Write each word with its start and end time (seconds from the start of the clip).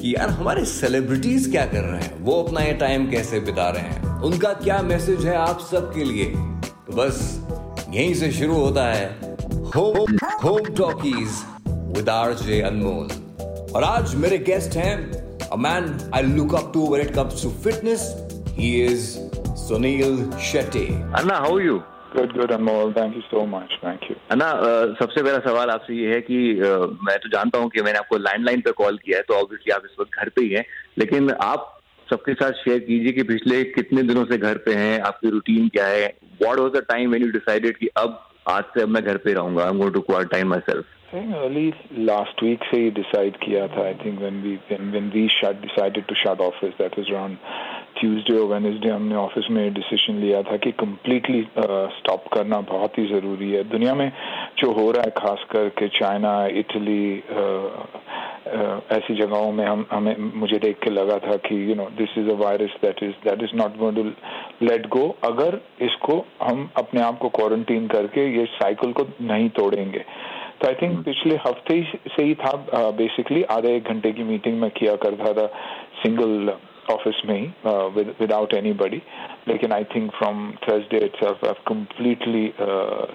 कि 0.00 0.14
यार 0.14 0.30
हमारे 0.30 0.64
सेलिब्रिटीज 0.64 1.50
क्या 1.50 1.64
कर 1.66 1.80
रहे 1.80 2.00
हैं? 2.00 2.24
वो 2.24 2.42
अपना 2.42 2.60
ये 2.60 2.72
टाइम 2.72 3.10
कैसे 3.10 3.40
बिता 3.40 3.68
रहे 3.70 3.82
हैं? 3.82 4.20
उनका 4.22 4.52
क्या 4.52 4.82
मैसेज 4.82 5.26
है 5.26 5.36
आप 5.36 5.60
सबके 5.60 6.04
लिए? 6.04 6.24
तो 6.86 6.92
बस, 6.92 7.18
यहीं 7.90 8.14
से 8.14 8.30
शुरू 8.32 8.54
होता 8.54 8.84
है 8.84 9.36
home 9.76 10.16
home 10.44 10.64
talkies 10.74 11.30
with 11.68 12.08
RJ 12.08 12.60
Anmol 12.60 13.08
और 13.76 13.84
आज 13.84 14.14
मेरे 14.14 14.38
गेस्ट 14.38 14.76
हैं 14.76 14.96
a 15.48 15.56
man 15.56 16.10
I 16.14 16.22
look 16.22 16.54
up 16.54 16.70
to 16.74 16.86
when 16.88 17.06
it 17.06 17.14
comes 17.14 17.42
to 17.42 17.50
fitness 17.50 18.14
he 18.48 18.84
is 18.84 19.10
Suniel 19.56 20.30
Shetty 20.52 20.86
Anna 20.86 21.36
how 21.36 21.58
you 21.58 21.80
Good, 22.14 22.32
good 22.36 22.52
Anmol 22.52 22.92
thank 22.92 23.14
you 23.16 23.20
so 23.22 23.44
much 23.46 23.74
thank 23.84 24.00
you 24.10 24.14
Anna 24.30 24.46
सबसे 25.00 25.22
पहला 25.22 25.38
सवाल 25.38 25.70
आपसे 25.70 25.94
ये 25.94 26.14
है 26.14 26.20
कि 26.20 26.38
uh, 26.54 26.88
मैं 27.08 27.18
तो 27.18 27.28
जानता 27.28 27.58
हूँ 27.58 27.68
कि 27.70 27.82
मैंने 27.82 27.98
आपको 27.98 28.16
लैंडलाइन 28.18 28.60
पे 28.60 28.72
कॉल 28.80 28.98
किया 29.04 29.18
है 29.18 29.22
तो 29.28 29.34
ऑब्वियसली 29.34 29.72
आप 29.72 29.82
इस 29.84 29.96
वक्त 30.00 30.18
घर 30.18 30.28
पे 30.28 30.44
ही 30.44 30.50
हैं 30.50 30.64
लेकिन 30.98 31.30
आप 31.42 31.76
सबके 32.08 32.34
साथ 32.34 32.52
शेयर 32.62 32.78
कीजिए 32.78 33.12
कि 33.12 33.22
पिछले 33.22 33.62
कितने 33.64 34.02
दिनों 34.02 34.24
से 34.24 34.38
घर 34.38 34.58
पे 34.58 34.74
हैं 34.74 35.00
आपकी 35.00 35.30
रूटीन 35.30 35.68
क्या 35.68 35.86
है? 35.86 36.06
What 36.42 36.58
was 36.58 36.72
the 36.72 36.84
time 36.88 37.10
when 37.10 37.22
you 37.22 37.30
decided 37.30 37.76
कि 37.76 37.86
अब 37.96 38.18
आज 38.48 38.64
से 38.74 38.82
अब 38.82 38.88
मैं 38.88 39.04
घर 39.04 39.16
पे 39.16 39.32
रहूँगा? 39.32 39.64
I 39.64 39.70
am 39.70 39.78
going 39.78 39.94
to 39.94 40.00
quarantine 40.00 40.46
my 40.46 40.60
self 40.70 40.84
Think 41.12 41.34
early 41.34 41.74
last 42.08 42.40
week 42.40 42.64
से 42.70 42.78
ही 42.80 42.90
decide 42.96 43.36
किया 43.44 43.66
था. 43.68 43.84
Around 46.98 47.38
Tuesday 48.00 48.36
or 48.40 48.46
Wednesday 48.52 48.90
हमने 48.90 49.14
ऑफ़िस 49.16 49.50
में 49.50 49.72
डिसीज़न 49.74 50.20
लिया 50.20 50.42
था 50.42 50.56
कि 50.66 50.72
completely 50.82 51.42
स्टॉप 51.96 52.28
करना 52.34 52.60
बहुत 52.70 52.98
ही 52.98 53.06
ज़रूरी 53.08 53.50
है. 53.52 53.64
दुनिया 53.70 53.94
में 53.94 54.10
जो 54.58 54.72
हो 54.72 54.90
रहा 54.90 55.02
है 55.06 55.10
खास 55.18 55.44
करके 55.52 55.88
चाइना, 55.98 56.34
इटली 56.62 57.02
ऐसी 58.96 59.14
जगहों 59.16 59.50
में 59.52 59.64
हम 59.66 59.86
हमें 59.92 60.16
मुझे 60.40 60.58
देख 60.58 60.78
के 60.84 60.90
लगा 60.90 61.18
था 61.26 61.36
कि 61.46 61.62
you 61.70 61.74
know 61.74 61.90
this 61.98 62.18
is 62.18 62.30
a 62.30 62.38
virus 62.44 62.76
that 62.82 63.02
is 63.02 63.28
that 63.28 63.42
is 63.42 63.56
not 63.56 63.76
going 63.78 63.96
to 63.96 64.66
let 64.66 64.86
go 64.96 65.06
अगर 65.24 65.60
इसको 65.82 66.24
हम 66.42 66.68
अपने 66.76 67.02
आप 67.02 67.18
को 67.18 67.28
क्वारंटीन 67.38 67.86
करके 67.88 68.28
ये 68.38 68.44
साइकिल 68.54 68.92
को 68.92 69.06
नहीं 69.22 69.48
तोड़ेंगे 69.58 70.04
तो 70.60 70.68
आई 70.68 70.74
थिंक 70.74 70.98
पिछले 71.04 71.36
हफ़्ते 71.44 71.74
ही 71.74 71.98
से 72.08 72.24
ही 72.24 72.34
था 72.40 72.50
बेसिकली 72.96 73.42
आधे 73.52 73.74
एक 73.76 73.84
घंटे 73.88 74.10
की 74.12 74.22
मीटिंग 74.30 74.60
में 74.60 74.70
किया 74.70 74.94
करता 75.04 75.32
था 75.32 75.46
सिंगल 76.00 76.52
ऑफ़िस 76.90 77.20
में 77.26 77.34
ही 77.34 77.46
विदाउट 78.20 78.54
एनी 78.54 78.72
बडी 78.82 79.00
लेकिन 79.48 79.72
I 79.72 79.84
think 79.94 80.10
from 80.12 80.50
Thursday 80.64 80.98
completely 81.68 82.46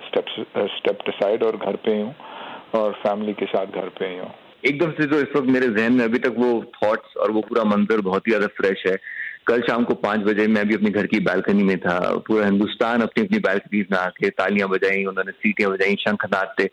steps 0.07 0.39
step 0.77 1.05
decide 1.05 1.43
और 1.43 1.57
घर 1.57 1.75
पे 1.85 1.99
हूँ 2.01 2.15
और 2.75 2.93
फैमिली 3.03 3.33
के 3.33 3.45
साथ 3.45 3.77
घर 3.81 3.89
पे 3.99 4.07
ही 4.07 4.17
हूँ। 4.17 4.31
एकदम 4.65 4.91
से 4.91 5.05
जो 5.07 5.19
इस 5.19 5.35
वक्त 5.35 5.49
मेरे 5.49 5.67
जहन 5.69 5.93
में 5.93 6.03
अभी 6.05 6.19
तक 6.19 6.35
वो 6.37 6.49
थॉट्स 6.75 7.17
और 7.17 7.31
वो 7.31 7.41
पूरा 7.41 7.63
मंजर 7.65 8.01
बहुत 8.01 8.27
ही 8.27 8.31
ज़्यादा 8.31 8.47
फ्रेश 8.57 8.83
है। 8.87 8.95
कल 9.47 9.61
शाम 9.61 9.83
को 9.83 9.93
पाँच 10.03 10.21
बजे 10.23 10.47
मैं 10.47 10.67
भी 10.67 10.75
अपने 10.75 10.89
घर 10.91 11.05
की 11.07 11.19
बालकनी 11.27 11.63
में 11.63 11.77
था। 11.79 11.99
पूरा 12.27 12.45
हिंदुस्तान 12.45 13.01
अपनी 13.01 13.23
अपनी 13.23 13.39
बालकनीज 13.39 13.85
में 13.91 13.97
आके 13.99 14.29
तालियाँ 14.41 14.69
बजाई 14.69 15.03
उन्होंने 15.05 15.31
सीटियाँ 15.33 15.71
बजाई 15.71 15.95
शंखनाद 15.99 16.55
थे 16.59 16.67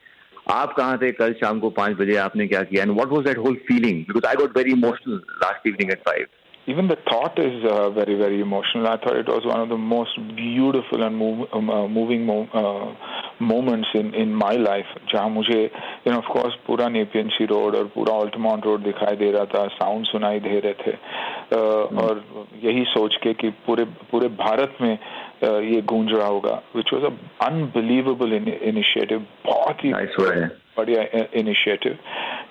आप 0.51 0.73
कहाँ 0.77 0.97
थे? 0.99 1.11
कल 1.13 1.33
शाम 1.33 1.61
को 1.61 1.71
पाँच 1.71 1.97
बजे 1.97 2.17
आपने 2.17 2.47
क्या 2.47 2.63
किया? 2.63 2.83
And 2.83 2.93
what 2.93 3.09
was 3.09 3.25
that 3.25 3.39
whole 3.39 3.55
feeling 3.69 3.99
because 4.03 4.27
I 4.27 4.37
got 4.37 4.57
very 4.57 4.73
emotional 4.73 5.21
last 5.43 5.67
evening 5.67 5.91
at 5.93 6.03
five 6.09 6.27
even 6.72 6.88
the 6.92 6.96
thought 7.10 7.38
is 7.42 7.64
uh, 7.74 7.90
very 7.98 8.16
very 8.22 8.40
emotional 8.46 8.88
i 8.88 8.98
thought 9.04 9.18
it 9.20 9.30
was 9.34 9.46
one 9.50 9.62
of 9.66 9.70
the 9.74 9.78
most 9.92 10.18
beautiful 10.40 11.04
and 11.06 11.16
move, 11.20 11.46
um, 11.54 11.70
uh, 11.70 11.88
moving 11.88 12.26
mo- 12.30 12.50
uh, 12.62 12.88
moments 13.52 13.94
in 14.00 14.10
in 14.24 14.34
my 14.42 14.52
life 14.64 14.90
जहाँ 15.14 15.30
मुझे 15.38 15.60
you 16.08 16.12
know 16.12 16.18
of 16.24 16.28
course 16.34 16.58
पूरा 16.68 16.88
नेपियनसी 16.98 17.46
road 17.54 17.76
और 17.76 17.86
पूरा 17.96 18.16
अल्टमाउंट 18.26 18.66
road 18.66 18.84
दिखाई 18.84 19.16
दे 19.24 19.32
रहा 19.38 19.46
था 19.56 19.66
sound 19.78 20.06
सुनाई 20.12 20.40
दे 20.50 20.60
रहे 20.60 20.74
थे 20.84 20.92
uh, 20.92 22.04
और 22.04 22.24
यही 22.64 22.84
सोच 22.98 23.16
के 23.24 23.34
कि 23.44 23.50
पूरे 23.68 23.86
पूरे 24.12 24.28
भारत 24.44 24.78
में 24.82 24.94
uh, 24.98 25.62
ये 25.74 25.82
गूंज 25.94 26.14
रहा 26.14 26.28
होगा 26.28 26.62
विच 26.76 26.94
वॉज 26.94 27.12
अनबिलीवेबल 27.50 28.34
इनिशिएटिव 28.34 29.26
बहुत 29.46 29.86
ही 29.86 29.94
Nice 29.94 30.20
way. 30.20 30.28
बढ़िया 30.30 30.50
initiative 31.34 31.98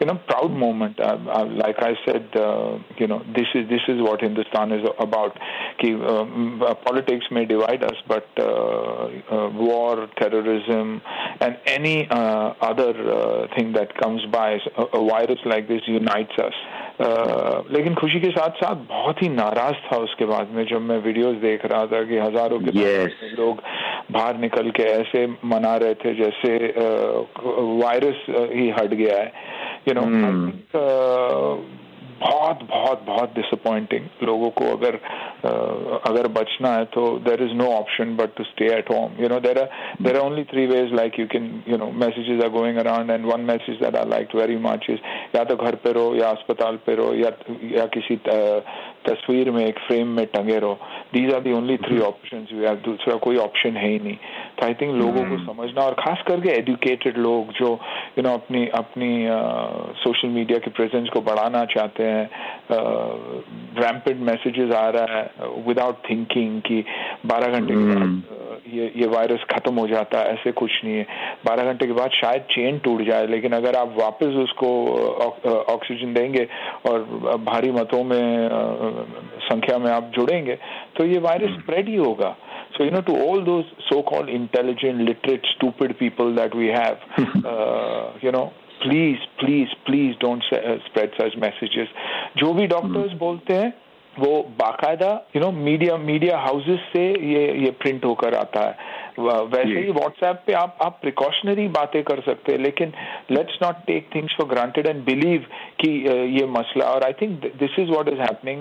you 0.00 0.06
know 0.06 0.14
proud 0.30 0.50
moment 0.50 0.98
uh, 1.00 1.16
uh, 1.36 1.44
like 1.46 1.76
i 1.80 1.94
said 2.04 2.24
uh, 2.36 2.76
you 2.98 3.06
know 3.06 3.22
this 3.36 3.46
is 3.54 3.68
this 3.68 3.84
is 3.88 4.00
what 4.06 4.20
hindustan 4.20 4.72
is 4.72 4.84
about 4.98 5.36
ki, 5.80 5.92
um, 5.94 6.60
uh, 6.62 6.74
politics 6.74 7.26
may 7.30 7.44
divide 7.44 7.84
us 7.84 7.94
but 8.08 8.26
uh, 8.38 8.46
uh, 8.46 9.48
war 9.50 10.08
terrorism 10.20 11.00
and 11.40 11.56
any 11.66 12.08
uh, 12.10 12.48
other 12.70 12.90
uh, 12.90 13.46
thing 13.56 13.72
that 13.72 13.94
comes 14.02 14.26
by 14.32 14.48
a, 14.76 14.82
a 14.82 15.06
virus 15.12 15.38
like 15.44 15.68
this 15.68 15.82
unites 15.86 16.36
us 16.48 16.54
uh, 16.98 17.62
लेकिन 17.70 17.94
खुशी 17.94 18.20
के 18.20 18.30
साथ 18.30 18.50
साथ 18.64 18.76
बहुत 18.88 19.22
ही 19.22 19.28
नाराज 19.28 19.74
था 19.88 19.96
उसके 20.08 20.24
बाद 20.24 20.50
में 20.58 20.64
जब 20.66 20.80
मैं 20.90 20.98
वीडियोस 20.98 21.36
देख 21.42 21.64
रहा 21.72 21.86
था 21.86 22.02
कि 22.10 22.18
हजारों 22.18 22.60
के 22.60 22.70
Yes. 22.76 23.12
लोग 23.38 23.60
बाहर 24.11 24.37
निकल 24.37 24.69
के 24.69 24.83
ऐसे 24.83 25.25
मना 25.45 25.75
रहे 25.83 25.93
थे 26.03 26.13
जैसे 26.15 26.55
वायरस 27.81 28.25
ही 28.55 28.69
हट 28.79 28.93
गया 29.03 29.17
है 29.19 29.31
यू 29.87 29.93
नो 29.93 30.01
Hmm. 30.01 30.41
बहुत 32.21 32.63
बहुत 32.69 33.03
बहुत 33.05 33.33
डिसअपॉइंटिंग 33.35 34.05
लोगों 34.23 34.49
को 34.59 34.65
अगर 34.77 34.99
अगर 36.09 36.27
बचना 36.37 36.73
है 36.73 36.85
तो 36.95 37.05
there 37.27 37.43
is 37.43 37.53
no 37.53 37.71
option 37.73 38.15
but 38.15 38.35
to 38.37 38.43
stay 38.43 38.65
at 38.77 38.91
home 38.91 39.21
you 39.23 39.29
know 39.29 39.39
there 39.39 39.59
are 39.59 39.69
there 40.01 40.17
are 40.17 40.25
only 40.25 40.43
three 40.51 40.65
ways 40.67 40.93
like 40.93 41.19
you 41.19 41.25
can 41.27 41.49
you 41.67 41.77
know 41.77 41.91
messages 42.05 42.43
are 42.43 42.49
going 42.49 42.77
around 42.77 43.11
and 43.11 43.25
one 43.25 43.41
message 43.51 43.81
that 43.83 43.95
I 43.95 44.09
like 44.09 44.35
very 44.35 44.57
much 44.67 44.89
is 44.89 44.99
या 45.35 45.43
तो 45.43 45.55
घर 45.55 45.75
पे 45.75 45.91
रहो, 45.91 46.15
या 46.15 46.29
अस्पताल 46.29 46.75
पे 46.85 46.95
रहो, 46.95 47.13
या 47.13 47.31
या 47.77 47.85
किसी 47.95 48.15
तस्वीर 49.07 49.49
में 49.51 49.65
एक 49.65 49.79
फ्रेम 49.79 50.07
में 50.07 50.25
टंगे 50.25 50.57
रहो. 50.59 50.73
These 51.13 51.33
are 51.33 51.39
the 51.41 51.53
only 51.53 51.77
three 51.77 51.99
option 51.99 52.45
दूसरा 52.85 53.15
कोई 53.15 53.37
ऑप्शन 53.37 53.77
है 53.77 53.87
ही 53.89 53.99
नहीं. 53.99 54.17
तो 54.61 54.67
आई 54.67 54.73
थिंक 54.73 54.95
लोगों 54.95 55.23
को 55.23 55.35
hmm. 55.35 55.45
समझना 55.45 55.81
और 55.81 55.93
खास 55.93 56.23
करके 56.27 56.49
एजुकेटेड 56.49 57.17
लोग 57.17 57.51
जो 57.53 57.69
यू 58.17 58.23
नो 58.23 58.33
अपनी 58.33 58.65
अपनी 58.73 59.09
सोशल 59.97 60.27
मीडिया 60.27 60.59
के 60.59 60.71
प्रेजेंस 60.71 61.09
को 61.09 61.21
बढ़ाना 61.21 61.63
चाहते 61.65 62.03
हैं 62.03 62.29
रैम्पेड 63.79 64.21
मैसेजेस 64.21 64.73
आ 64.75 64.87
रहा 64.89 65.17
है 65.17 65.49
विदाउट 65.67 65.97
थिंकिंग 66.09 66.61
कि 66.61 66.83
12 67.27 67.53
घंटे 67.53 67.73
के 67.73 67.85
बाद 67.85 68.07
hmm. 68.07 68.39
ये 68.73 68.85
ये 68.95 69.07
वायरस 69.07 69.43
खत्म 69.51 69.73
हो 69.75 69.87
जाता 69.87 70.19
है 70.19 70.33
ऐसे 70.33 70.51
कुछ 70.51 70.71
नहीं 70.83 70.95
है 70.95 71.05
बारह 71.45 71.71
घंटे 71.71 71.85
के 71.87 71.93
बाद 71.93 72.11
शायद 72.11 72.41
चेन 72.51 72.77
टूट 72.79 73.01
जाए 73.01 73.27
लेकिन 73.27 73.51
अगर 73.51 73.75
आप 73.75 73.95
वापस 73.99 74.37
उसको 74.43 74.69
ऑक्सीजन 75.73 76.13
देंगे 76.13 76.47
और 76.89 77.03
भारी 77.43 77.71
मतों 77.71 78.03
में 78.03 78.49
संख्या 79.43 79.77
में 79.77 79.91
आप 79.91 80.11
जुड़ेंगे 80.15 80.57
तो 80.97 81.05
ये 81.05 81.19
वायरस 81.19 81.59
स्प्रेड 81.59 81.89
ही 81.89 81.95
होगा 81.95 82.35
So, 82.76 82.84
you 82.84 82.90
know, 82.90 83.00
to 83.00 83.12
all 83.12 83.44
those 83.44 83.64
so-called 83.88 84.28
intelligent, 84.28 84.98
literate, 85.00 85.46
stupid 85.56 85.98
people 85.98 86.34
that 86.34 86.54
we 86.54 86.66
have, 86.66 86.98
uh, 87.44 88.12
you 88.20 88.32
know, 88.32 88.52
please, 88.82 89.18
please, 89.38 89.68
please 89.86 90.14
don't 90.20 90.44
uh, 90.52 90.76
spread 90.86 91.10
such 91.18 91.36
messages. 91.36 91.88
जो 92.36 92.52
भी 92.54 92.66
डॉक्टर्स 92.66 93.12
बोलते 93.18 93.54
हैं 93.54 93.72
वो 94.19 94.31
बाकायदा 94.59 95.09
you 95.35 95.41
know 95.41 95.51
media 95.51 95.97
media 95.97 96.37
houses 96.39 96.79
से 96.93 97.03
ये 97.27 97.43
ये 97.63 97.71
print 97.81 98.05
होकर 98.05 98.35
आता 98.35 98.61
है। 98.61 98.99
वैसे 99.19 99.79
ही 99.79 99.91
व्हाट्सएप 99.91 100.41
पे 100.47 100.53
आप 100.53 100.77
आप 100.81 100.97
प्रिकॉशनरी 101.01 101.67
बातें 101.69 102.01
कर 102.03 102.19
सकते 102.21 102.51
हैं 102.51 102.59
लेकिन 102.59 102.93
let's 103.31 103.57
not 103.63 103.75
take 103.87 104.09
things 104.15 104.35
for 104.37 104.47
granted 104.49 104.87
and 104.87 105.03
believe 105.05 105.45
कि 105.79 105.89
ये 106.39 106.45
मसला 106.49 106.85
और 106.85 107.03
I 107.03 107.13
think 107.21 107.51
this 107.59 107.79
is 107.79 107.89
what 107.91 108.09
is 108.09 108.19
happening 108.21 108.59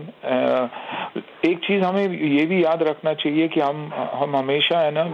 एक 1.51 1.59
चीज़ 1.67 1.83
हमें 1.83 2.07
ये 2.07 2.47
भी 2.47 2.63
याद 2.65 2.83
रखना 2.83 3.15
चाहिए 3.17 3.49
कि 3.49 3.61
हम 3.61 3.91
हम 4.15 4.37
हमेशा 4.37 4.81
है 4.81 4.91
ना 4.95 5.05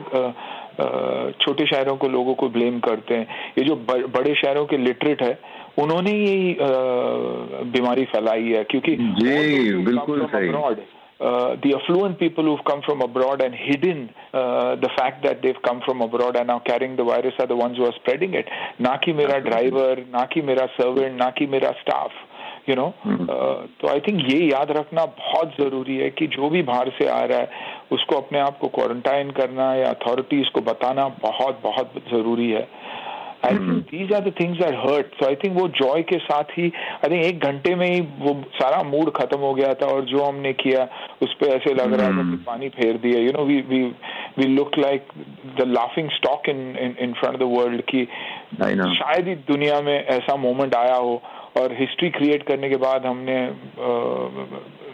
छोटे 1.41 1.67
शहरों 1.67 1.97
को 1.97 2.09
लोगों 2.09 2.35
को 2.35 2.49
ब्लेम 2.49 2.79
करते 2.81 3.15
हैं। 3.15 3.53
ये 3.59 3.65
जो 3.65 3.77
बड़े 3.87 4.35
शहरों 4.35 4.65
के 4.67 4.77
लिटरेट 4.79 5.23
है 5.23 5.39
उन्होंने 5.79 6.13
ये 6.13 6.57
बीमारी 7.73 8.05
फैलाई 8.13 8.53
है 8.53 8.63
क्योंकि 8.71 8.97
जी 9.21 9.73
बिल्कुल 9.85 10.27
सही 10.35 10.51
uh, 11.21 11.57
the 11.63 11.75
affluent 11.75 12.19
people 12.19 12.45
who've 12.45 12.65
come 12.65 12.83
from 12.83 13.01
abroad 13.01 13.41
and 13.41 13.55
hidden 13.55 14.11
uh, 14.35 14.77
the 14.77 14.91
fact 14.97 15.23
that 15.23 15.43
they've 15.43 15.63
come 15.63 15.81
from 15.85 16.03
abroad 16.03 16.37
and 16.37 16.49
now 16.49 16.59
carrying 16.59 16.97
the 16.97 17.05
virus 17.05 17.35
are 17.39 17.47
the 17.47 17.57
ones 17.57 17.77
who 17.77 17.85
are 17.85 17.93
spreading 17.93 18.35
it. 18.35 18.47
Na 18.79 18.99
ki 18.99 19.13
mera 19.13 19.43
driver, 19.43 19.97
na 20.11 20.27
ki 20.27 20.43
mera 20.43 20.69
servant, 20.77 21.17
na 21.17 21.31
ki 21.33 21.47
mera 21.47 21.75
staff. 21.83 22.11
You 22.69 22.75
know 22.75 22.87
तो 23.81 23.89
I 23.89 24.01
think 24.07 24.21
ये 24.31 24.39
याद 24.45 24.71
रखना 24.77 25.05
बहुत 25.19 25.53
ज़रूरी 25.59 25.97
है 25.97 26.09
कि 26.19 26.27
जो 26.27 26.49
भी 26.51 26.63
बाहर 26.71 26.89
से 26.99 27.07
आ 27.09 27.21
रहा 27.31 27.39
है 27.39 27.49
उसको 27.93 28.17
अपने 28.17 28.39
आप 28.41 28.59
को 28.59 28.69
क्वारंटाइन 28.79 29.31
करना 29.37 29.73
या 29.75 29.91
अथॉरिटीज 29.91 30.49
को 30.55 30.61
बताना 30.71 31.07
बहुत 31.23 31.61
बहुत 31.63 31.93
ज़रूरी 32.11 32.51
है 32.51 32.67
I 33.47 33.53
think 33.53 33.85
these 33.85 34.13
are 34.13 34.21
the 34.21 34.33
things 34.41 34.63
are 34.63 34.75
hurt 34.75 35.07
so 35.07 35.27
I 35.27 35.35
think 35.35 35.61
वो 35.61 35.69
जॉय 35.69 36.03
के 36.03 36.19
साथ 36.19 36.45
ही 36.45 36.73
आई 36.95 37.11
थिंक 37.11 37.25
एक 37.25 37.39
घंटे 37.39 37.75
में 37.75 37.87
ही 37.87 38.01
वो 38.01 38.45
सारा 38.55 38.83
मूड 38.83 39.11
खत्म 39.11 39.39
हो 39.39 39.55
गया 39.55 39.75
था 39.75 39.87
और 39.87 40.03
जो 40.03 40.25
हमने 40.25 40.53
किया 40.53 40.89
उस 41.23 41.35
पर 41.35 41.47
ऐसे 41.47 41.75
लग 41.75 41.93
रहा 41.93 42.09
था 42.09 42.23
कि 42.23 42.37
hmm. 42.37 42.47
पानी 42.47 42.69
फेर 42.69 42.97
दिया। 42.97 43.21
You 43.21 43.33
know 43.33 43.45
we 43.45 43.61
we 43.61 43.85
we 44.39 44.47
look 44.47 44.79
like 44.79 45.03
the 45.61 45.65
laughing 45.67 46.11
stock 46.11 46.49
in 46.49 46.97
in 47.01 47.13
front 47.13 47.39
the 47.39 47.43
world 47.43 47.83
की 47.83 48.05
शायद 48.95 49.29
ही 49.29 49.35
दुनिया 49.35 49.81
में 49.81 50.05
ऐसा 50.05 50.37
मोमेंट 50.37 50.75
आया 50.75 50.95
हो 50.95 51.23
और 51.61 51.73
हिस्ट्री 51.73 52.11
क्रिएट 52.11 52.43
करने 52.43 52.69
के 52.69 52.77
बाद 52.77 53.07
हमने 53.07 53.49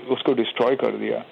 उसको 0.08 0.34
डिस्ट्रॉय 0.34 0.76
कर 0.76 0.90
दिया। 0.90 1.25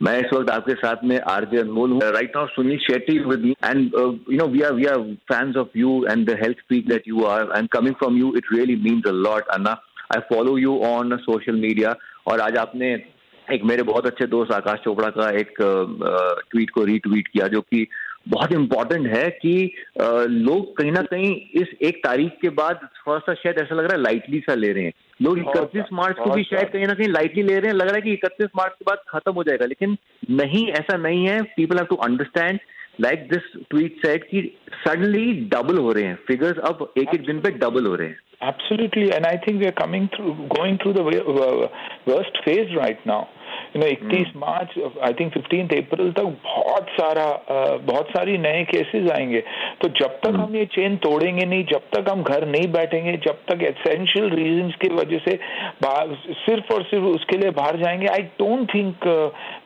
मैं 0.00 0.18
इस 0.20 0.32
वक्त 0.32 0.50
आपके 0.50 0.74
साथ 0.74 1.04
में 1.04 1.18
आरजे 1.20 1.58
अनमोल 1.58 1.90
हूँ। 1.90 2.00
Right 2.02 2.36
now 2.36 2.46
Sunil 2.46 2.78
Shetty 2.78 3.18
with 3.18 3.44
me 3.44 3.54
and 3.64 3.94
you 4.30 4.38
know 4.38 4.46
we 4.46 4.60
are 4.62 4.72
we 4.72 4.84
are 4.84 5.02
fans 5.32 5.56
of 5.56 5.78
you 5.78 6.04
and 6.10 6.26
the 6.30 6.36
health 6.42 6.58
speak 6.58 6.88
that 6.88 7.08
you 7.08 7.24
are 7.24 7.52
and 7.56 7.68
coming 7.68 7.94
from 7.94 8.16
you 8.16 8.32
it 8.36 8.52
really 8.52 8.76
means 8.82 9.06
a 9.08 9.12
lot 9.12 9.48
Anna 9.48 9.70
I 10.16 10.20
follow 10.34 10.56
you 10.58 10.78
on 10.86 11.16
social 11.16 11.60
media 11.60 11.94
और 12.26 12.40
आज 12.40 12.56
आपने 12.56 12.92
एक 13.46 13.64
मेरे 13.64 13.82
बहुत 13.82 14.06
अच्छे 14.06 14.26
दोस्त 14.26 14.52
आकाश 14.52 14.78
चोपड़ा 14.84 15.08
का 15.08 15.30
एक 15.30 15.54
ट्वीट 15.60 16.68
uh, 16.68 16.74
को 16.74 16.84
रीट्वीट 16.84 17.28
किया 17.28 17.46
जो 17.48 17.60
कि 17.60 17.86
बहुत 18.28 18.52
इंपॉर्टेंट 18.52 19.06
है 19.06 19.28
कि 19.42 19.52
लोग 20.00 20.76
कहीं 20.76 20.92
ना 20.92 21.02
कहीं 21.10 21.34
इस 21.60 21.74
एक 21.88 21.98
तारीख 22.04 22.32
के 22.42 22.48
बाद 22.60 22.88
थोड़ा 22.96 23.18
सा 23.18 23.34
शायद 23.34 23.58
ऐसा 23.58 23.74
लग 23.74 23.84
रहा 23.84 23.96
है 23.96 24.02
लाइटली 24.02 24.40
सा 24.40 24.54
ले 24.54 24.72
रहे 24.72 24.84
हैं। 24.84 24.92
लोग 25.22 25.38
इकतीस 25.38 25.92
मार्च 25.92 26.16
को 26.18 26.30
भी 26.30 26.42
शायद 26.44 26.68
कहीं 26.72 26.86
ना 26.86 26.94
कहीं 26.94 27.08
लाइटली 27.08 27.42
ले 27.42 27.58
रहे 27.58 27.70
हैं। 27.70 27.76
लग 27.76 27.86
रहा 27.86 27.94
है 27.94 28.02
कि 28.02 28.12
इकतीस 28.12 28.50
मार्च 28.56 28.72
के 28.72 28.84
बाद 28.88 28.98
खत्म 29.08 29.32
हो 29.32 29.44
जाएगा 29.44 29.66
लेकिन 29.66 29.96
नहीं 30.30 30.66
ऐसा 30.72 30.96
नहीं 30.96 31.26
है। 31.28 31.40
People 31.56 31.76
have 31.76 31.86
to 31.90 31.96
understand 32.08 32.60
like 33.00 33.26
this 33.30 33.50
tweet 33.70 33.96
set 34.06 34.24
कि 34.30 34.42
सडनली 34.84 35.32
डबल 35.54 35.78
हो 35.78 35.92
रहे 35.92 36.04
हैं। 36.04 36.18
फिगर्स 36.26 36.58
अब 36.68 36.92
एक 36.98 37.14
एक 37.14 37.26
दिन 37.26 37.40
पे 37.40 37.50
डबल 37.64 37.86
हो 37.86 37.94
रहे 37.94 38.08
हैं। 38.08 38.20
Absolutely, 38.46 39.04
and 39.16 39.26
I 39.26 39.36
think 39.42 39.62
we 39.62 39.66
are 39.66 39.76
coming 39.76 40.06
through, 40.14 40.32
going 40.48 40.74
through 40.80 40.90
the 40.96 41.04
worst 42.06 42.40
phase 42.46 42.72
right 42.78 43.06
now. 43.10 43.20
You 43.76 43.82
know 43.82 43.88
31 43.88 44.36
March 44.36 44.78
I 45.02 45.12
think 45.12 45.32
fifteen 45.32 45.66
April 45.66 46.12
तक 46.12 46.22
बहुत 46.22 46.86
सारा 47.00 47.26
बहुत 47.76 48.08
सारी 48.08 48.38
नए 48.38 48.64
केसेस 48.64 49.10
आएँगे। 49.10 49.40
तो 49.82 49.88
जब 49.88 50.20
तक 50.20 50.30
hmm. 50.30 50.38
हम 50.38 50.56
ये 50.56 50.64
चेन 50.64 50.96
तोड़ेंगे 50.96 51.46
नहीं 51.46 51.64
जब 51.64 51.80
तक 51.96 52.10
हम 52.10 52.22
घर 52.22 52.46
नहीं 52.46 52.72
बैठेंगे 52.72 53.12
जब 53.12 53.38
तक 53.50 53.62
एसेंशियल 53.62 54.30
रीजन 54.30 54.70
की 54.70 54.88
वजह 54.88 55.18
से 55.18 55.38
सिर्फ़ 56.46 56.74
और 56.74 56.82
सिर्फ़ 56.82 57.04
उसके 57.04 57.36
लिए 57.36 57.50
बाहर 57.50 57.76
जाएँगे 57.76 58.06
I 58.06 58.18
don't 58.18 58.74
think 58.74 59.06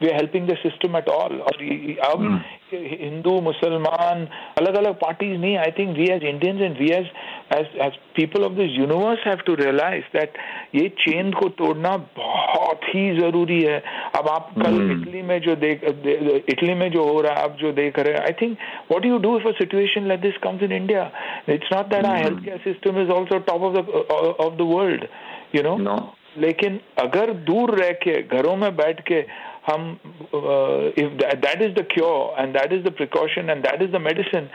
we 0.03 0.09
are 0.09 0.15
helping 0.15 0.49
the 0.49 0.57
system 0.57 0.97
at 0.97 1.09
all 1.09 1.39
और 1.39 1.63
अब 2.11 2.43
हिंदू 2.73 3.41
मुसलमान 3.41 4.27
अलग 4.59 4.77
अलग 4.77 4.95
पार्टीज़ 5.01 5.37
नहीं 5.39 5.57
I 5.59 5.71
think 5.79 5.97
we 5.99 6.07
as 6.13 6.25
Indians 6.25 6.61
and 6.61 6.79
we 6.79 6.91
as 6.97 7.11
as 7.57 7.81
as 7.87 7.97
people 8.17 8.45
of 8.45 8.53
this 8.53 8.71
universe 8.71 9.27
have 9.27 9.43
to 9.47 9.55
realise 9.55 10.05
that 10.17 10.39
ये 10.75 10.89
चेन 11.01 11.33
को 11.33 11.49
तोड़ना 11.61 11.97
बहुत 12.19 12.85
ही 12.95 13.05
ज़रूरी 13.19 13.61
है। 13.63 13.79
अब 14.19 14.29
आप 14.29 14.51
कल 14.55 14.73
hmm. 14.73 14.91
इटली 14.93 15.23
में 15.23 15.41
जो 15.41 15.57
देख 15.57 15.85
इटली 15.85 16.75
में 16.75 16.91
जो 16.93 17.05
हो 17.05 17.21
रहा 17.21 17.33
है 17.33 17.45
आप 17.45 17.57
जो 17.61 17.73
देख 17.73 17.99
रहे 17.99 18.15
हैं 18.15 18.21
I 18.21 18.33
think 18.43 18.57
what 18.91 19.07
you 19.07 19.19
do 19.19 19.37
if 19.39 19.49
a 19.49 19.53
situation 19.59 20.07
like 20.09 20.21
this 20.21 20.37
comes 20.43 20.63
in 20.63 20.73
India 20.73 21.11
it's 21.49 21.73
not 21.73 21.93
that 21.95 22.07
our 22.07 22.17
health 22.17 22.45
care 22.45 22.59
system 22.65 23.03
is 23.03 23.13
also 23.19 23.39
top 23.51 23.63
of 23.63 23.75
the 23.75 24.07
of 24.47 24.55
the 24.55 24.73
world 24.73 25.07
you 25.55 25.63
know 25.63 25.99
लेकिन 26.39 26.79
अगर 27.01 27.33
दूर 27.47 27.71
रह 27.79 27.91
के 28.03 28.13
घरों 28.37 28.57
में 28.57 28.71
बैठ 28.77 29.01
के 29.07 29.21
हम 29.67 29.99
that 30.35 31.63
is 31.63 31.73
the 31.73 31.87
cure 31.91 32.43
and 32.43 32.59
that 32.59 32.73
is 32.73 32.83
the 32.83 32.91
precaution 32.91 33.51
and 33.51 33.63
that 33.63 33.83
is 33.83 33.91
the 33.91 33.97
medicine 33.97 34.49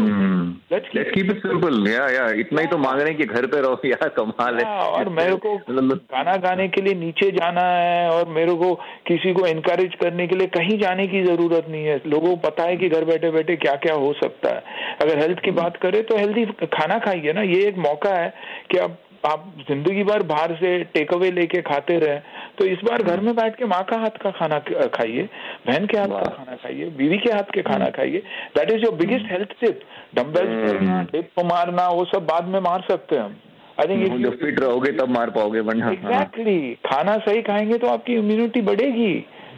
let's 0.71 0.95
let's 0.95 1.11
keep 1.11 1.25
it 1.25 1.37
simple 1.37 1.87
या 1.87 2.07
या 2.09 2.29
इतना 2.31 2.61
ही 2.61 2.67
तो 2.67 2.77
मांग 2.77 2.99
रहे 2.99 3.07
हैं 3.07 3.17
कि 3.17 3.25
घर 3.25 3.45
पे 3.45 3.61
रहो। 3.61 3.81
यार 3.85 4.09
कमाल 4.09 4.57
है। 4.57 4.65
और 4.65 5.09
मेरे 5.09 5.35
को 5.35 5.55
मतलब 5.69 5.83
मतलब 5.83 5.97
गाना 5.97 6.35
गाने 6.35 6.67
के 6.67 6.81
लिए 6.81 6.93
नीचे 6.93 7.31
जाना 7.31 7.61
है 7.61 8.09
और 8.09 8.27
मेरे 8.27 8.53
को 8.53 8.73
किसी 9.07 9.33
को 9.33 9.45
एनकरेज 9.45 9.95
करने 9.95 10.27
के 10.27 10.35
लिए 10.35 10.47
कहीं 10.47 10.79
जाने 10.79 11.07
की 11.07 11.23
ज़रूरत 11.23 11.65
नहीं 11.69 11.85
है। 11.85 12.01
लोगों 12.07 12.29
को 12.29 12.35
पता 12.35 12.63
है 12.63 12.77
कि 12.77 12.89
घर 12.89 13.05
बैठे 13.05 13.31
बैठे 13.31 13.55
क्या 13.55 13.75
क्या 13.75 13.95
हो 13.95 14.13
सकता 14.13 14.49
है। 14.49 14.63
अगर 15.01 15.19
हेल्थ 15.19 15.39
की 15.39 15.51
hmm. 15.51 15.61
बात 15.61 15.77
करें 15.77 16.03
तो 16.03 16.17
हेल्थी 16.17 16.45
खाना 16.45 16.99
खाइए 16.99 17.33
ना। 17.33 17.41
ये 17.41 17.67
एक 17.67 17.77
मौका 17.77 18.15
है 18.15 18.33
कि 18.71 18.77
आप 18.77 18.97
आप 19.25 19.43
ज़िंदगी 19.67 20.03
भर 20.03 20.23
बाहर 20.27 20.53
से 20.55 20.69
टेक 20.93 21.13
अवे 21.13 21.29
लेके 21.31 21.61
खाते 21.61 21.97
रहे 21.99 22.19
तो 22.59 22.65
इस 22.65 22.79
बार 22.85 23.01
घर 23.03 23.19
में 23.19 23.35
बैठ 23.35 23.55
के 23.55 23.65
माँ 23.65 23.81
का 23.89 23.97
हाथ 23.97 24.17
का 24.23 24.31
खाना 24.37 24.59
खाइए 24.95 25.27
बहन 25.67 25.85
के 25.85 25.97
हाथ 25.97 26.07
का 26.07 26.21
खाना 26.27 26.55
खाइए 26.63 26.85
बीवी 26.97 27.17
के 27.17 27.31
हाथ 27.31 27.51
के 27.53 27.61
खाना 27.61 27.89
खाइए। 27.97 28.19
That 28.57 28.71
is 28.71 28.83
your 28.83 28.95
biggest 28.95 29.31
health 29.31 29.53
tip 29.61 29.81
dumbbells 30.15 31.11
dip 31.11 31.43
मारना 31.45 31.87
वो 31.89 32.05
सब 32.05 32.25
बाद 32.27 32.47
में 32.47 32.59
मार 32.61 32.85
सकते 32.89 33.15
हैं 33.15 33.23
हम। 33.23 33.35
आई 33.79 33.87
थिंक 33.87 34.23
जब 34.23 34.37
फिट 34.39 34.59
रहोगे 34.59 34.91
तब 34.93 35.09
मार 35.09 35.29
पाओगे 35.37 35.59
एग्जैक्टली 35.59 36.57
खाना 36.85 37.17
सही 37.19 37.41
खाएँगे 37.43 37.77
तो 37.77 37.87
आपकी 37.87 38.15
इम्यूनिटी 38.15 38.61
बढ़ेगी। 38.63 39.13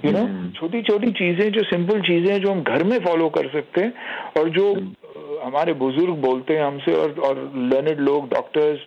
यू 0.06 0.12
नो 0.12 0.26
छोटी 0.56 0.82
छोटी 0.82 1.12
चीज़ें 1.14 1.52
जो 1.52 1.64
सिंपल 1.64 2.02
चीज़ें 2.02 2.42
जो 2.42 2.52
हम 2.52 2.62
घर 2.64 2.84
में 2.84 2.98
फॉलो 3.06 3.30
कर 3.38 3.48
सकते 3.50 3.82
हैं 3.82 3.94
और 4.40 4.50
जो 4.58 4.66
हमारे 5.44 5.74
बुज़ुर्ग 5.80 6.22
बोलते 6.22 6.58
हैं 6.58 6.64
हमसे 6.64 6.94
और 6.96 7.20
और 7.28 7.40
लर्नेड 7.74 8.00
लोग 8.02 8.30
डॉक्टर्स 8.30 8.80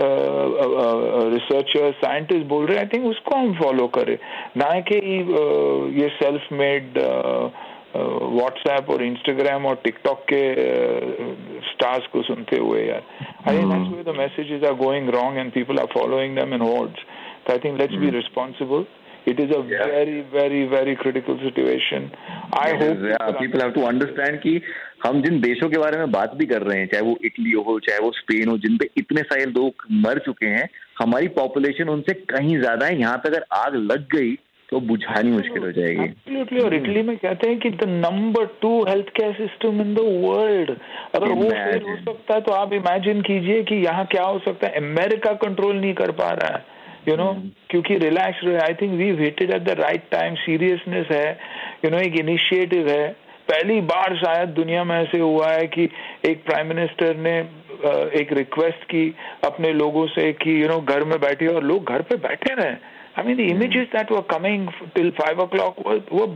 रिसर्चर 0.00 1.90
साइंटिस्ट 1.98 2.46
बोल 2.46 2.66
रहे 2.66 2.76
हैं 2.78 2.84
आई 2.84 2.88
थिंक 2.94 3.06
उसको 3.06 3.36
हम 3.36 3.52
फॉलो 3.60 3.86
करें. 3.96 4.16
ना 4.56 4.68
कि 4.90 4.96
ये 6.00 6.08
सेल्फ 6.22 6.52
मेड 6.52 6.98
व्हाट्सएप 7.96 8.90
और 8.90 9.02
इंस्टाग्राम 9.02 9.66
और 9.66 9.74
टिकटॉक 9.84 10.24
के 10.32 10.42
स्टार्स 11.70 12.06
को 12.12 12.22
सुनते 12.22 12.56
हुए 12.56 12.80
यार। 12.86 13.02
I 13.48 13.58
think 13.58 14.04
the 14.08 14.14
messages 14.18 14.64
are 14.68 14.74
going 14.84 15.08
wrong 15.16 15.38
and 15.38 15.52
people 15.52 15.78
are 15.78 15.86
following 15.94 16.36
them 16.38 16.54
in 16.54 16.60
hordes 16.60 17.50
I 17.50 17.58
think 17.64 17.80
let's 17.80 17.94
be 17.94 18.10
be 18.10 18.16
responsible. 18.16 18.84
It 19.32 19.40
is 19.40 19.52
a 19.56 19.60
Yeah. 19.72 19.86
very 19.90 20.16
very 20.32 20.62
very 20.72 20.94
critical 21.02 21.38
situation. 21.42 22.08
I 22.52 22.68
It 22.70 22.82
hope 22.82 23.04
yeah, 23.10 23.26
people 23.26 23.40
people 23.40 23.64
have 23.64 23.74
to 23.74 23.84
understand 23.90 24.40
कि 24.42 24.60
हम 25.04 25.20
जिन 25.22 25.40
देशों 25.40 25.68
के 25.70 25.78
बारे 25.78 25.98
में 25.98 26.10
बात 26.12 26.34
भी 26.36 26.46
कर 26.46 26.62
रहे 26.62 26.78
हैं 26.78 26.86
चाहे 26.92 27.02
वो 27.04 27.16
इटली 27.24 27.52
हो 27.52 27.78
चाहे 27.88 27.98
वो 28.04 28.10
स्पेन 28.18 28.48
हो 28.48 28.56
जिन 28.58 28.76
पे 28.78 28.88
इतने 28.98 29.22
सारे 29.32 29.44
लोग 29.58 29.86
मर 30.06 30.18
चुके 30.26 30.46
हैं 30.56 30.68
हमारी 31.00 31.28
पॉपुलेशन 31.36 31.88
उनसे 31.88 32.12
कहीं 32.32 32.58
ज़्यादा 32.58 32.86
है। 32.86 32.98
यहाँ 33.00 33.16
पे 33.18 33.28
अगर 33.28 33.44
आग 33.58 33.74
लग 33.92 34.06
गई 34.16 34.34
तो 34.68 34.80
बुझानी 34.90 35.30
मुश्किल 35.30 35.62
हो 35.62 35.70
जाएगी. 35.72 36.60
और 36.60 36.74
इटली 36.74 37.02
में 37.08 37.16
कहते 37.16 37.48
हैं 37.48 37.58
कि 37.60 37.70
the 37.70 37.88
number 37.88 38.46
two 38.62 38.70
health 38.88 39.08
care 39.16 39.32
system 39.34 39.80
in 39.80 39.94
the 39.94 40.04
world 40.24 40.70
अगर 41.14 41.28
वो 41.28 41.48
फेल 41.50 41.82
हो 41.88 41.96
सकता 41.96 42.34
है 42.34 42.40
तो 42.40 42.52
आप 42.52 42.72
इमेजिन 42.72 43.20
कीजिए 43.22 43.62
कि 43.62 43.84
यहाँ 43.84 44.06
क्या 44.12 44.22
हो 44.24 44.38
सकता 44.46 44.66
है। 44.66 44.72
अमेरिका 44.78 45.32
कंट्रोल 45.44 45.76
नहीं 45.76 45.94
कर 46.00 46.10
पा 46.22 46.30
रहा 46.32 46.56
है। 46.56 46.72
यू 47.08 47.16
नो 47.16 47.32
क्योंकि 47.70 47.96
रिलैक्स 47.98 48.40
रहे 48.44 48.58
I 48.60 48.74
think 48.80 48.92
we 48.98 49.10
waited 49.14 49.50
at 49.54 49.62
the 49.62 49.80
right 49.80 50.08
time 50.10 50.34
seriousness 50.42 51.06
है 51.12 51.28
यू 51.84 51.90
नो 51.90 51.98
एक 51.98 52.18
इनिशिएटिव 52.20 52.88
है। 52.88 53.06
पहली 53.50 53.80
बार 53.88 54.16
शायद 54.16 54.48
दुनिया 54.56 54.84
में 54.84 54.96
ऐसे 54.96 55.18
हुआ 55.20 55.50
है 55.52 55.66
कि 55.66 55.88
एक 56.24 56.44
प्राइम 56.44 56.68
मिनिस्टर 56.68 57.16
ने 57.16 57.36
एक 58.20 58.32
रिक्वेस्ट 58.32 58.84
की 58.90 59.04
अपने 59.44 59.72
लोगों 59.72 60.06
से 60.06 60.32
कि 60.32 60.62
यू 60.62 60.68
नो 60.68 60.80
घर 60.80 61.04
में 61.04 61.18
बैठिए 61.20 61.48
और 61.48 61.64
लोग 61.64 61.90
घर 61.92 62.02
पे 62.02 62.16
बैठे 62.28 62.54
रहे। 62.54 62.72
I 63.18 63.26
mean 63.26 63.36
the 63.36 63.50
images 63.50 63.88
that 63.96 64.12
were 64.12 64.20
coming 64.30 64.68
till 64.94 65.10
five 65.20 65.40
o'clock 65.46 65.80
वो 66.12 66.26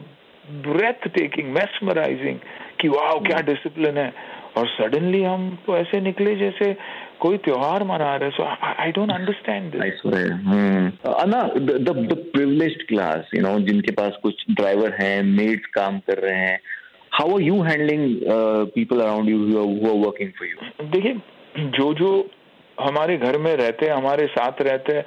ब्रेथ 0.67 1.09
टेकिंग 1.15 1.53
मेस्मराइजिंग 1.55 2.39
कि 2.81 2.89
वाह 2.89 3.13
क्या 3.27 3.41
डिसिप्लिन 3.47 3.97
है? 3.99 4.13
और 4.57 4.67
सडनली 4.69 5.23
हम 5.23 5.51
तो 5.67 5.77
ऐसे 5.77 6.01
निकले 6.01 6.35
जैसे 6.37 6.71
कोई 7.21 7.39
त्योहार 7.45 7.85
मना 7.85 8.15
रहे 8.17 8.31
so 8.31 8.45
I 8.45 8.93
don't 8.99 9.13
understand 9.13 9.73
this 9.83 10.01
and 11.15 11.43
the 11.59 11.77
the 11.89 12.17
privilege 12.33 12.77
class 12.89 13.31
you 13.35 13.43
know 13.43 13.59
जिनके 13.69 13.93
पास 13.93 14.19
कुछ 14.23 14.45
ड्राइवर 14.51 14.97
हैं 15.03 15.23
मेड्स 15.33 15.67
काम 15.75 15.99
कर 16.09 16.19
रहे 16.19 16.41
हैं 16.41 16.59
how 17.13 17.35
are 17.35 17.43
you 17.43 17.61
handling 17.63 18.17
people 18.75 19.01
around 19.01 19.29
you 19.29 19.39
who 19.39 19.91
are 19.91 19.97
working 20.07 20.31
for 20.39 20.49
you 20.49 20.89
देखिए 20.89 21.15
जो 21.79 21.93
जो 21.95 22.11
हमारे 22.79 23.17
घर 23.17 23.37
में 23.39 23.55
रहते 23.57 23.87
हैं 23.87 23.93
हमारे 23.93 24.27
साथ 24.33 24.61
रहते 24.63 24.93
हैं 24.97 25.05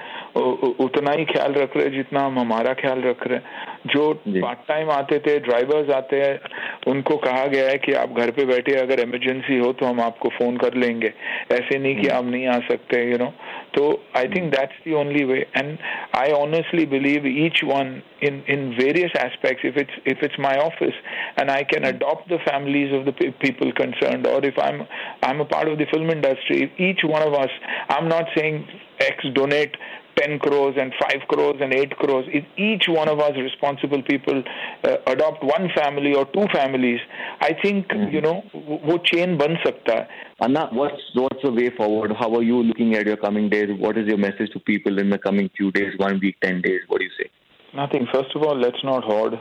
उतना 0.86 1.12
ही 1.12 1.25
ख्याल 1.25 1.53
रख 1.53 1.77
रहे 1.77 1.89
जितना 1.89 2.24
हम 2.24 2.39
हमारा 2.39 2.74
ख्याल 2.74 3.01
रख 3.01 3.27
रहे 3.27 3.38
हैं। 3.38 3.81
जो 3.88 4.14
पार्ट 4.28 4.60
टाइम 4.68 4.90
आते 4.92 5.18
थे 5.20 5.38
ड्राइवर्स 5.40 5.90
आते 5.90 6.18
हैं 6.22 6.40
उनको 6.88 7.16
कहा 7.18 7.46
गया 7.46 7.70
है 7.70 7.78
कि 7.78 7.94
आप 7.94 8.18
घर 8.18 8.32
पे 8.32 8.46
बैठे 8.46 8.74
अगर 8.74 9.00
इमरजेंसी 9.00 9.58
हो 9.58 9.72
तो 9.74 9.86
हम 9.86 10.02
आपको 10.02 10.30
फ़ोन 10.30 10.58
कर 10.58 10.74
लेंगे। 10.74 11.14
ऐसे 11.52 11.78
नहीं 11.80 11.96
कि 11.96 12.08
आप 12.08 12.26
नहीं 12.26 12.48
आ 12.48 12.58
सकते 12.68 13.04
यू 13.12 13.18
नो 13.18 13.34
तो 13.76 13.88
I 14.18 14.28
think 14.28 14.52
that's 14.52 14.84
the 14.86 14.94
only 14.94 15.24
way 15.24 15.40
and 15.58 15.78
I 16.16 16.32
honestly 16.32 16.86
believe 16.86 17.28
each 17.46 17.64
one 17.64 18.02
in 18.24 18.42
in 18.50 18.68
various 18.80 19.12
aspect 19.18 19.66
if 19.66 19.80
it's 19.80 20.00
if 20.08 20.26
it's 20.26 20.40
my 20.40 20.58
office 20.58 21.02
and 21.40 21.50
I 21.50 21.64
can 21.64 21.84
adopt 21.84 22.34
the 22.34 22.38
families 22.50 22.94
of 22.94 23.06
the 23.06 23.32
people 23.42 23.72
concern 23.82 24.26
और 24.26 24.46
if 24.46 24.60
I 24.62 24.72
I 24.72 25.32
am 25.32 25.40
a 25.40 25.50
part 25.56 25.70
of 25.70 25.78
the 25.78 25.88
film 25.92 26.12
industry 26.12 26.70
each 26.90 27.06
one 27.06 27.28
of 27.30 27.42
us 27.42 27.60
I 27.92 27.98
am 27.98 28.08
not 28.08 28.38
saying 28.40 28.64
X 29.02 29.28
donate 29.36 29.78
10 30.18 30.39
crores 30.39 30.75
and 30.80 30.94
5 31.00 31.27
crores 31.27 31.58
and 31.62 31.74
8 31.74 31.98
crores, 31.98 32.25
if 32.30 32.46
each 32.58 32.86
one 32.88 33.08
of 33.08 33.20
us 33.20 33.32
responsible 33.38 34.01
people 34.03 34.44
uh, 34.84 34.98
adopt 35.08 35.44
one 35.44 35.70
family 35.75 36.13
or 36.13 36.25
two 36.25 36.46
families, 36.53 37.00
I 37.39 37.53
think, 37.62 37.88
mm-hmm. 37.88 38.13
you 38.13 38.22
know, 38.22 38.44
wo 38.53 38.98
chain 38.98 39.38
ban 39.38 39.58
sakta. 39.63 40.08
Anna, 40.39 40.70
what's, 40.72 41.01
what's 41.13 41.41
the 41.44 41.51
way 41.51 41.70
forward? 41.75 42.13
How 42.20 42.34
are 42.36 42.44
you 42.44 42.63
looking 42.63 42.96
at 42.96 43.06
your 43.06 43.18
coming 43.18 43.50
days? 43.50 43.70
What 43.77 43.98
is 43.98 44.08
your 44.08 44.18
message 44.18 44.51
to 44.53 44.60
people 44.60 45.00
in 45.00 45.10
the 45.10 45.18
coming 45.18 45.50
few 45.56 45.72
days, 45.72 45.94
one 45.98 46.20
week, 46.22 46.38
10 46.41 46.62
days? 46.62 46.82
What 46.88 47.00
do 47.00 47.06
you 47.06 47.12
say? 47.20 47.30
Nothing. 47.74 48.08
First 48.13 48.36
of 48.36 48.44
all, 48.44 48.58
let's 48.60 48.84
not 48.84 49.03
hoard. 49.03 49.34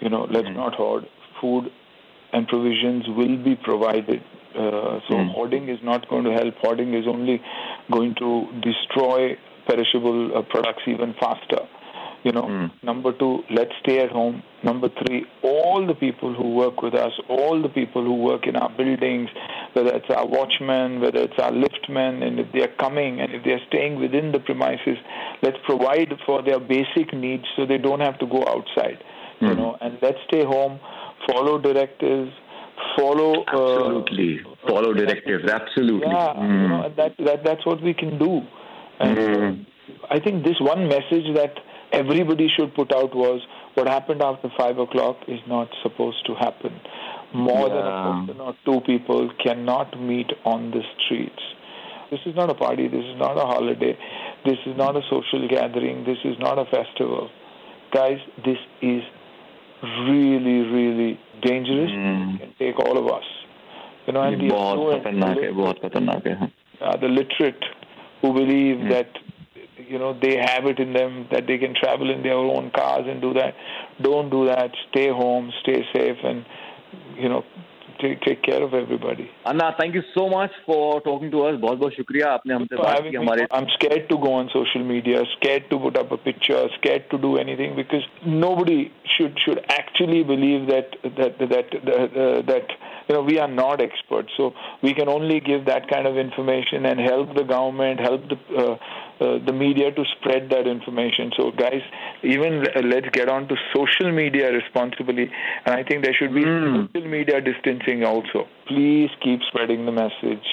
You 0.00 0.08
know, 0.08 0.26
let's 0.30 0.46
mm-hmm. 0.46 0.56
not 0.56 0.74
hoard. 0.74 1.04
Food 1.40 1.70
and 2.32 2.46
provisions 2.48 3.04
will 3.08 3.36
be 3.42 3.56
provided. 3.56 4.22
Uh, 4.54 4.98
so 5.08 5.14
mm. 5.14 5.32
hoarding 5.32 5.68
is 5.68 5.78
not 5.82 6.08
going 6.08 6.24
to 6.24 6.32
help. 6.32 6.54
Hoarding 6.60 6.94
is 6.94 7.06
only 7.06 7.40
going 7.90 8.14
to 8.16 8.46
destroy 8.62 9.36
perishable 9.70 10.36
uh, 10.36 10.42
products 10.54 10.82
even 10.86 11.14
faster. 11.20 11.62
You 12.22 12.32
know, 12.32 12.68
number 12.82 13.12
two, 13.20 13.32
let's 13.58 13.72
stay 13.82 14.00
at 14.00 14.10
home. 14.10 14.42
Number 14.62 14.90
three, 15.00 15.24
all 15.42 15.86
the 15.86 15.94
people 15.94 16.34
who 16.34 16.48
work 16.54 16.82
with 16.82 16.94
us, 16.94 17.12
all 17.30 17.62
the 17.62 17.70
people 17.70 18.04
who 18.04 18.16
work 18.30 18.46
in 18.46 18.56
our 18.56 18.68
buildings, 18.76 19.30
whether 19.72 19.92
it's 19.94 20.10
our 20.14 20.26
watchmen, 20.26 21.00
whether 21.00 21.20
it's 21.20 21.38
our 21.38 21.50
liftmen, 21.50 22.22
and 22.22 22.38
if 22.38 22.52
they 22.52 22.60
are 22.60 22.74
coming 22.78 23.20
and 23.22 23.32
if 23.32 23.42
they 23.44 23.52
are 23.52 23.64
staying 23.68 23.98
within 23.98 24.32
the 24.32 24.38
premises, 24.38 24.98
let's 25.42 25.56
provide 25.64 26.12
for 26.26 26.42
their 26.42 26.60
basic 26.60 27.14
needs 27.14 27.44
so 27.56 27.64
they 27.64 27.78
don't 27.78 28.00
have 28.00 28.18
to 28.18 28.26
go 28.26 28.44
outside. 28.54 28.98
You 29.40 29.54
know, 29.54 29.78
and 29.80 29.96
let's 30.02 30.18
stay 30.28 30.44
home, 30.44 30.78
follow 31.26 31.58
directives, 31.58 32.30
follow. 32.98 33.32
Uh, 33.44 33.76
Absolutely. 33.76 34.40
Follow 34.68 34.92
directives. 34.92 35.48
Absolutely. 35.50 36.06
yeah, 36.06 36.34
Hmm. 36.34 36.62
you 36.62 36.68
know, 36.68 36.92
that, 36.98 37.12
that 37.24 37.44
that's 37.44 37.64
what 37.64 37.80
we 37.82 37.94
can 37.94 38.18
do. 38.18 38.42
And 38.99 39.19
uh, 39.19 40.09
I 40.09 40.19
think 40.19 40.43
this 40.45 40.59
one 40.59 40.87
message 40.87 41.27
that 41.35 41.53
everybody 41.91 42.47
should 42.55 42.73
put 42.75 42.93
out 42.93 43.15
was 43.15 43.41
what 43.75 43.87
happened 43.87 44.21
after 44.21 44.49
five 44.57 44.77
o'clock 44.77 45.17
is 45.27 45.39
not 45.47 45.67
supposed 45.83 46.25
to 46.27 46.35
happen. 46.35 46.79
More 47.33 47.67
than 47.69 47.77
a 47.77 47.89
Yeah. 47.89 48.25
person 48.27 48.41
or 48.41 48.55
two 48.65 48.81
people 48.81 49.29
cannot 49.43 49.99
meet 49.99 50.31
on 50.45 50.71
the 50.71 50.81
streets. 50.97 51.43
This 52.11 52.19
is 52.25 52.35
not 52.35 52.49
a 52.49 52.53
party. 52.53 52.87
This 52.87 53.03
is 53.03 53.17
not 53.17 53.37
a 53.37 53.45
holiday. 53.45 53.97
This 54.45 54.57
is 54.65 54.77
not 54.77 54.95
a 54.95 55.01
social 55.09 55.47
gathering. 55.49 56.03
This 56.05 56.19
is 56.23 56.37
not 56.39 56.59
a 56.59 56.65
festival. 56.65 57.29
Guys, 57.91 58.19
this 58.45 58.57
is 58.81 59.03
really, 60.07 60.59
really 60.77 61.19
dangerous. 61.41 61.91
Hmm. 61.91 62.35
It 62.35 62.39
can 62.39 62.53
take 62.59 62.79
all 62.79 62.97
of 62.97 63.07
us. 63.11 63.23
You 64.07 64.13
know, 64.13 64.21
and 64.21 64.41
ये 64.41 64.47
the 64.47 64.53
बहुत 64.53 64.77
affluent, 64.77 65.03
खतरनाक 65.03 65.37
है 65.43 65.51
बहुत 65.51 65.79
खतरनाक 65.85 66.27
है 66.27 66.39
हाँ. 66.39 66.49
uh, 66.81 66.97
the 66.97 67.07
literate 67.07 67.63
who 68.20 68.32
believe 68.32 68.78
hmm. 68.80 68.88
that 68.88 69.08
you 69.76 69.98
know 69.98 70.18
they 70.18 70.36
have 70.36 70.66
it 70.66 70.78
in 70.78 70.92
them 70.92 71.26
that 71.30 71.46
they 71.46 71.58
can 71.58 71.74
travel 71.74 72.10
in 72.10 72.22
their 72.22 72.34
own 72.34 72.70
cars 72.70 73.06
and 73.06 73.20
do 73.20 73.34
that. 73.34 73.54
Don't 74.00 74.30
do 74.30 74.46
that. 74.46 74.70
Stay 74.90 75.08
home. 75.08 75.52
Stay 75.62 75.84
safe 75.92 76.18
and 76.22 76.44
you 77.16 77.28
know 77.28 77.44
take 78.01 78.19
take 78.25 78.41
care 78.45 78.61
of 78.67 78.73
everybody 78.79 79.25
Anna 79.51 79.69
thank 79.79 79.95
you 79.95 80.01
so 80.11 80.27
much 80.29 80.55
for 80.67 80.99
talking 81.05 81.31
to 81.31 81.41
us 81.49 81.59
बहुत 81.65 81.77
बहुत 81.83 81.93
शुक्रिया 81.93 82.31
आपने 82.31 82.53
हमसे 82.53 82.75
for 82.75 82.83
बात 82.83 82.97
having 82.97 83.11
की 83.11 83.17
me. 83.17 83.23
हमारे 83.23 83.45
I'm 83.59 83.69
scared 83.75 84.07
to 84.09 84.17
go 84.25 84.33
on 84.39 84.49
social 84.55 84.87
media, 84.91 85.23
scared 85.35 85.69
to 85.73 85.79
put 85.85 86.01
up 86.03 86.11
a 86.17 86.19
picture, 86.25 86.63
scared 86.79 87.07
to 87.13 87.21
do 87.27 87.31
anything 87.45 87.77
because 87.81 88.09
nobody 88.45 88.79
should 89.15 89.39
should 89.45 89.63
actually 89.77 90.23
believe 90.33 90.67
that 90.73 90.99
that 91.21 91.41
that 91.55 91.79
that, 91.89 92.19
uh, 92.25 92.41
that 92.51 92.75
you 93.07 93.15
know 93.15 93.23
we 93.31 93.39
are 93.45 93.49
not 93.55 93.85
experts. 93.87 94.37
So 94.41 94.51
we 94.81 94.93
can 94.99 95.13
only 95.15 95.39
give 95.49 95.65
that 95.71 95.89
kind 95.93 96.11
of 96.13 96.21
information 96.25 96.91
and 96.91 96.99
help 97.07 97.33
the 97.39 97.47
government, 97.55 98.05
help 98.09 98.29
the 98.33 98.39
uh, 98.65 98.75
uh, 99.19 99.39
the 99.49 99.53
media 99.53 99.91
to 99.97 100.03
spread 100.13 100.49
that 100.49 100.67
information. 100.67 101.31
So 101.37 101.51
guys, 101.51 101.83
even 102.23 102.57
uh, 102.67 102.81
let's 102.93 103.09
get 103.19 103.29
on 103.29 103.47
to 103.53 103.55
social 103.73 104.11
media 104.11 104.51
responsibly, 104.51 105.29
and 105.65 105.75
I 105.75 105.83
think 105.83 106.03
there 106.03 106.13
should 106.13 106.33
be 106.33 106.43
social 106.43 107.07
media 107.17 107.39
distancing 107.51 107.88
also. 108.04 108.46
Please 108.66 109.10
keep 109.22 109.40
spreading 109.48 109.86
the 109.86 109.92
message. 109.92 110.48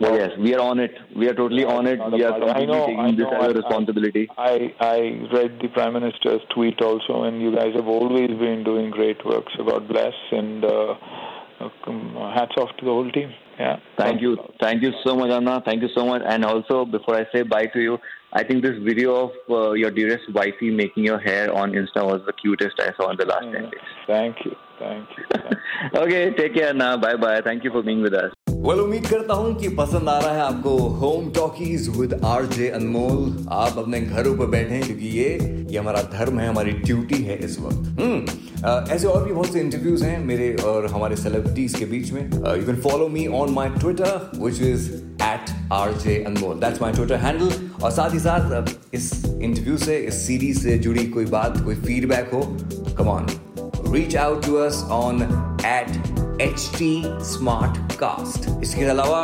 Yes, 0.00 0.30
we 0.38 0.54
are 0.54 0.60
on 0.60 0.78
it. 0.78 0.92
We 1.16 1.28
are 1.28 1.34
totally 1.34 1.64
on 1.64 1.86
it. 1.86 1.98
We 2.12 2.22
are 2.22 2.38
completely 2.38 2.66
know, 2.66 2.86
taking 2.86 3.00
I 3.00 3.10
this 3.12 3.26
as 3.32 3.50
a 3.50 3.54
responsibility. 3.54 4.28
I 4.38 4.72
I 4.80 4.98
read 5.32 5.58
the 5.60 5.68
Prime 5.74 5.94
Minister's 5.94 6.40
tweet 6.54 6.80
also, 6.80 7.24
and 7.24 7.42
you 7.42 7.54
guys 7.54 7.74
have 7.74 7.88
always 7.88 8.28
been 8.28 8.62
doing 8.64 8.90
great 8.90 9.24
work. 9.26 9.44
So 9.56 9.64
God 9.64 9.88
bless, 9.88 10.14
and 10.30 10.64
uh, 10.64 10.94
uh, 11.60 12.34
hats 12.34 12.54
off 12.58 12.70
to 12.78 12.84
the 12.84 12.92
whole 12.92 13.10
team. 13.10 13.32
Yeah. 13.58 13.76
Thank 13.98 14.22
you. 14.22 14.36
Thank 14.60 14.82
you 14.82 14.92
so 15.04 15.16
much, 15.16 15.32
Anna. 15.32 15.60
Thank 15.64 15.82
you 15.82 15.88
so 15.96 16.06
much. 16.06 16.22
And 16.24 16.44
also, 16.44 16.84
before 16.84 17.16
I 17.16 17.26
say 17.32 17.42
bye 17.42 17.66
to 17.66 17.80
you, 17.80 17.98
I 18.32 18.44
think 18.44 18.62
this 18.62 18.78
video 18.84 19.16
of 19.16 19.30
uh, 19.50 19.72
your 19.72 19.90
dearest 19.90 20.32
wifey 20.32 20.70
making 20.70 21.04
your 21.04 21.18
hair 21.18 21.52
on 21.52 21.72
Insta 21.72 22.04
was 22.04 22.20
the 22.24 22.32
cutest 22.34 22.78
I 22.78 22.92
saw 22.96 23.10
in 23.10 23.16
the 23.16 23.26
last 23.26 23.52
10 23.52 23.52
days. 23.52 23.72
Thank 24.06 24.36
you. 24.44 24.54
Thank 24.78 25.16
you. 25.16 25.24
Thank 25.30 25.50
you. 25.50 26.00
Okay, 26.00 26.30
take 26.32 26.54
care, 26.54 26.68
Anna. 26.68 26.96
Bye 26.98 27.16
bye. 27.16 27.40
Thank 27.42 27.64
you 27.64 27.70
for 27.70 27.82
being 27.82 28.02
with 28.02 28.14
us. 28.14 28.32
Well 28.60 28.80
उम्मीद 28.80 29.06
करता 29.06 29.34
हूँ 29.34 29.54
कि 29.56 29.68
पसंद 29.76 30.08
आ 30.08 30.18
रहा 30.18 30.32
है 30.32 30.40
आपको 30.42 30.70
Home 31.00 31.30
Talkies 31.32 31.88
with 31.96 32.14
R 32.26 32.46
J 32.46 32.68
Anmol 32.68 33.46
आप 33.52 33.78
अपने 33.78 34.00
घरों 34.00 34.36
पर 34.38 34.46
बैठे 34.54 34.74
हैं 34.74 34.82
क्योंकि 34.84 35.08
ये 35.08 35.28
ये 35.70 35.78
हमारा 35.78 36.02
धर्म 36.12 36.38
है 36.40 36.48
हमारी 36.48 36.72
ड्यूटी 36.80 37.22
है 37.22 37.36
इस 37.44 37.58
वक्त 37.60 38.00
हम्म 38.00 38.92
ऐसे 38.92 39.06
और 39.06 39.24
भी 39.24 39.32
बहुत 39.32 39.52
से 39.52 39.60
इंटरव्यूज़ 39.60 40.04
हैं 40.04 40.18
मेरे 40.24 40.52
और 40.64 40.86
हमारे 40.92 41.16
सेलिब्रिटीज 41.16 41.74
के 41.78 41.84
बीच 41.86 42.12
में 42.12 42.22
you 42.22 42.66
can 42.66 42.80
follow 42.82 43.08
me 43.08 43.26
on 43.38 43.52
my 43.54 43.68
Twitter 43.78 44.30
which 44.36 44.62
is 44.64 44.92
at 45.24 45.56
R 45.72 45.92
J 46.04 46.22
Anmol 46.26 46.60
that's 46.60 46.82
my 46.82 46.92
Twitter 46.92 47.26
handle 47.26 47.50
और 47.82 47.90
साथ 47.90 48.12
ही 48.12 48.18
साथ 48.20 48.94
इस 48.94 49.12
इंटरव्यू 49.26 49.76
से 49.78 49.98
इस 49.98 50.26
सीरीज़ 50.26 50.62
से 50.62 50.78
जुड़ी 50.78 51.06
कोई 51.08 51.24
बात 51.36 51.64
कोई 51.64 51.74
फीडबैक 51.82 52.30
हो 52.34 52.42
come 52.98 53.08
on 53.08 53.26
reach 53.92 54.16
out 54.16 54.44
to 54.46 54.54
us 54.56 54.82
on 54.92 55.22
at 55.66 56.40
H 56.42 56.68
T 56.74 56.90
smart 57.26 57.92
cast 58.00 58.48
इसके 58.62 58.84
अलावा 58.86 59.20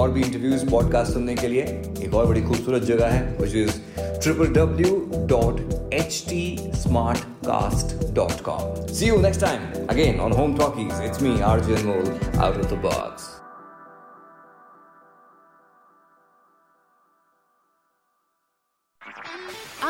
और 0.00 0.10
भी 0.10 0.20
इंटरव्यूज़ 0.20 0.68
पॉडकास्ट 0.70 1.12
सुनने 1.12 1.34
के 1.34 1.48
लिए 1.48 1.62
एक 2.04 2.14
और 2.14 2.26
बड़ी 2.26 2.42
खूबसूरत 2.42 2.82
जगह 2.82 3.08
है 3.08 3.36
which 3.40 3.54
is 3.56 3.80
triple 3.96 4.52
W 4.54 4.96
dot 5.28 5.60
H 5.94 6.24
T 6.28 6.72
smart 6.76 7.24
cast 7.46 7.96
dot 8.14 8.40
com 8.44 8.86
see 8.86 9.08
you 9.08 9.20
next 9.20 9.40
time 9.40 9.86
again 9.88 10.20
on 10.20 10.32
Home 10.32 10.56
Talkies 10.58 11.04
it's 11.04 11.22
me 11.22 11.40
R 11.42 11.64
Jen 11.64 11.92
out 12.38 12.56
of 12.56 12.66
the 12.66 12.80
box 12.82 13.39